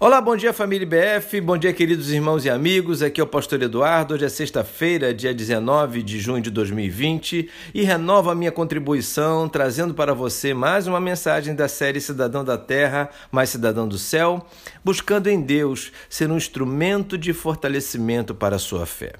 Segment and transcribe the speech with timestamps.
[0.00, 3.02] Olá, bom dia família BF, bom dia queridos irmãos e amigos.
[3.02, 4.14] Aqui é o Pastor Eduardo.
[4.14, 9.94] Hoje é sexta-feira, dia 19 de junho de 2020 e renovo a minha contribuição trazendo
[9.94, 14.46] para você mais uma mensagem da série Cidadão da Terra, mais Cidadão do Céu,
[14.84, 19.14] buscando em Deus ser um instrumento de fortalecimento para a sua fé.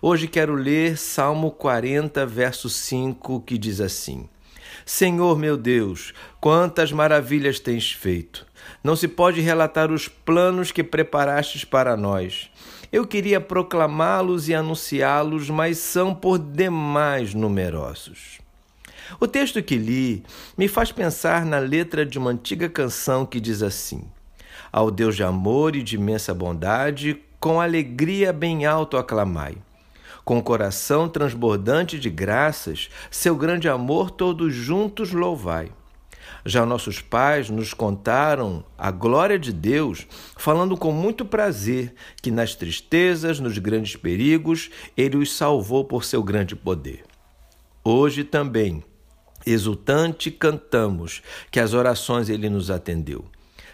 [0.00, 4.28] Hoje quero ler Salmo 40, verso 5, que diz assim:
[4.84, 8.46] Senhor meu Deus, quantas maravilhas tens feito!
[8.82, 12.50] Não se pode relatar os planos que preparastes para nós.
[12.92, 18.38] Eu queria proclamá-los e anunciá-los, mas são por demais numerosos.
[19.20, 20.24] O texto que li
[20.56, 24.04] me faz pensar na letra de uma antiga canção que diz assim:
[24.70, 29.56] Ao Deus de amor e de imensa bondade, com alegria bem alto aclamai.
[30.24, 35.72] Com o coração transbordante de graças, seu grande amor todos juntos louvai.
[36.44, 42.54] Já nossos pais nos contaram a glória de Deus, falando com muito prazer que nas
[42.54, 47.04] tristezas, nos grandes perigos, Ele os salvou por seu grande poder.
[47.84, 48.82] Hoje também,
[49.44, 53.24] exultante, cantamos que as orações Ele nos atendeu.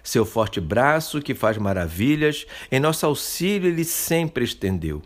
[0.02, 5.02] Seu forte braço que faz maravilhas, em nosso auxílio Ele sempre estendeu.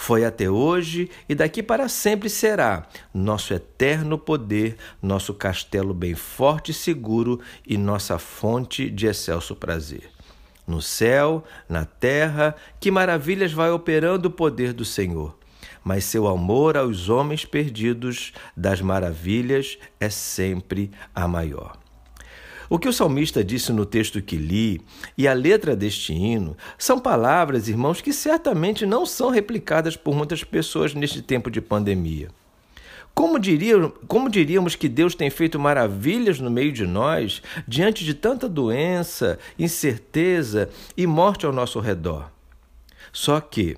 [0.00, 6.70] Foi até hoje e daqui para sempre será nosso eterno poder, nosso castelo bem forte
[6.70, 10.08] e seguro e nossa fonte de excelso prazer.
[10.64, 15.36] No céu, na terra, que maravilhas vai operando o poder do Senhor.
[15.82, 21.76] Mas seu amor aos homens perdidos das maravilhas é sempre a maior.
[22.70, 24.80] O que o salmista disse no texto que li
[25.16, 30.44] e a letra deste hino são palavras, irmãos, que certamente não são replicadas por muitas
[30.44, 32.28] pessoas neste tempo de pandemia.
[33.14, 33.74] Como, diria,
[34.06, 39.38] como diríamos que Deus tem feito maravilhas no meio de nós, diante de tanta doença,
[39.58, 42.30] incerteza e morte ao nosso redor?
[43.12, 43.76] Só que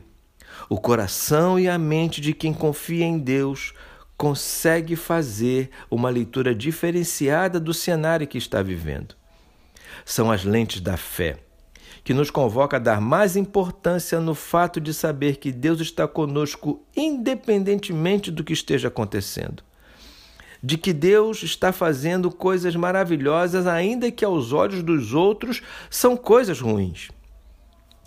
[0.69, 3.72] o coração e a mente de quem confia em Deus
[4.20, 9.14] consegue fazer uma leitura diferenciada do cenário que está vivendo.
[10.04, 11.38] São as lentes da fé,
[12.04, 16.84] que nos convoca a dar mais importância no fato de saber que Deus está conosco
[16.94, 19.62] independentemente do que esteja acontecendo.
[20.62, 26.60] De que Deus está fazendo coisas maravilhosas, ainda que aos olhos dos outros são coisas
[26.60, 27.08] ruins.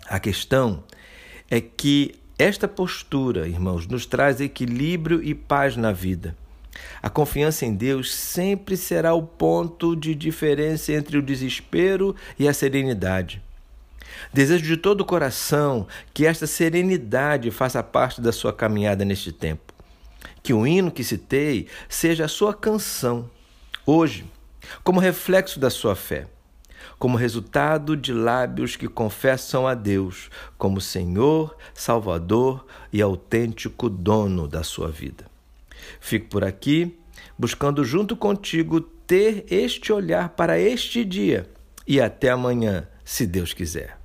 [0.06, 0.84] A questão
[1.50, 6.36] é que esta postura, irmãos, nos traz equilíbrio e paz na vida.
[7.00, 12.52] A confiança em Deus sempre será o ponto de diferença entre o desespero e a
[12.52, 13.40] serenidade.
[14.32, 19.72] Desejo de todo o coração que esta serenidade faça parte da sua caminhada neste tempo.
[20.42, 23.30] Que o hino que citei seja a sua canção,
[23.86, 24.24] hoje,
[24.82, 26.26] como reflexo da sua fé
[26.98, 34.62] como resultado de lábios que confessam a Deus como Senhor, Salvador e autêntico dono da
[34.62, 35.26] sua vida.
[36.00, 36.98] Fico por aqui,
[37.38, 41.48] buscando junto contigo ter este olhar para este dia
[41.86, 44.03] e até amanhã, se Deus quiser.